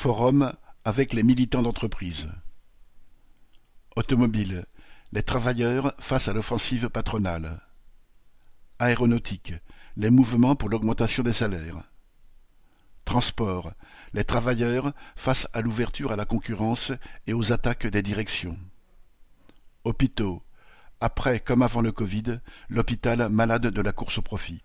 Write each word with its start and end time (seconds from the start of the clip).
Forum 0.00 0.54
avec 0.86 1.12
les 1.12 1.22
militants 1.22 1.60
d'entreprise. 1.60 2.26
Automobile, 3.96 4.64
les 5.12 5.22
travailleurs 5.22 5.92
face 5.98 6.26
à 6.26 6.32
l'offensive 6.32 6.88
patronale. 6.88 7.60
Aéronautique, 8.78 9.52
les 9.98 10.08
mouvements 10.08 10.56
pour 10.56 10.70
l'augmentation 10.70 11.22
des 11.22 11.34
salaires. 11.34 11.82
Transport, 13.04 13.74
les 14.14 14.24
travailleurs 14.24 14.94
face 15.16 15.46
à 15.52 15.60
l'ouverture 15.60 16.12
à 16.12 16.16
la 16.16 16.24
concurrence 16.24 16.92
et 17.26 17.34
aux 17.34 17.52
attaques 17.52 17.86
des 17.86 18.02
directions. 18.02 18.56
Hôpitaux, 19.84 20.42
après 21.02 21.40
comme 21.40 21.60
avant 21.60 21.82
le 21.82 21.92
Covid, 21.92 22.40
l'hôpital 22.70 23.28
malade 23.28 23.66
de 23.66 23.82
la 23.82 23.92
course 23.92 24.16
au 24.16 24.22
profit. 24.22 24.62